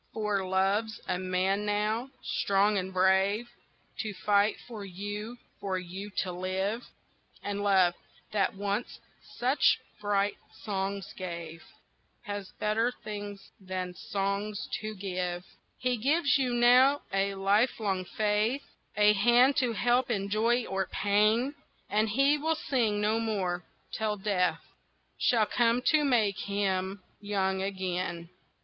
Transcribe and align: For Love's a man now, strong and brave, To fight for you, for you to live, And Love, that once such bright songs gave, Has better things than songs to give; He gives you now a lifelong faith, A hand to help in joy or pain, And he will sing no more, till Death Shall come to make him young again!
For 0.15 0.43
Love's 0.43 0.99
a 1.07 1.19
man 1.19 1.63
now, 1.63 2.09
strong 2.23 2.75
and 2.79 2.91
brave, 2.91 3.47
To 3.99 4.15
fight 4.15 4.57
for 4.67 4.83
you, 4.83 5.37
for 5.59 5.77
you 5.77 6.09
to 6.23 6.31
live, 6.31 6.87
And 7.43 7.61
Love, 7.63 7.93
that 8.31 8.55
once 8.55 8.99
such 9.37 9.77
bright 9.99 10.37
songs 10.63 11.13
gave, 11.15 11.61
Has 12.23 12.51
better 12.59 12.91
things 13.03 13.51
than 13.59 13.93
songs 13.93 14.67
to 14.81 14.95
give; 14.95 15.43
He 15.77 15.97
gives 15.97 16.35
you 16.35 16.51
now 16.51 17.03
a 17.13 17.35
lifelong 17.35 18.03
faith, 18.05 18.63
A 18.97 19.13
hand 19.13 19.55
to 19.57 19.73
help 19.73 20.09
in 20.09 20.29
joy 20.29 20.65
or 20.65 20.87
pain, 20.87 21.53
And 21.91 22.09
he 22.09 22.39
will 22.39 22.55
sing 22.55 23.01
no 23.01 23.19
more, 23.19 23.63
till 23.91 24.17
Death 24.17 24.61
Shall 25.19 25.45
come 25.45 25.79
to 25.93 26.03
make 26.03 26.39
him 26.39 27.03
young 27.19 27.61
again! 27.61 28.29